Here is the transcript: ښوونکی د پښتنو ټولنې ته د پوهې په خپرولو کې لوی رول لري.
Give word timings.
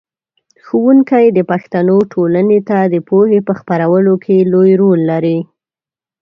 ښوونکی 0.65 1.25
د 1.31 1.39
پښتنو 1.51 1.97
ټولنې 2.13 2.59
ته 2.69 2.77
د 2.93 2.95
پوهې 3.07 3.39
په 3.47 3.53
خپرولو 3.59 4.13
کې 4.23 4.37
لوی 4.51 4.71
رول 4.81 4.99
لري. 5.11 5.37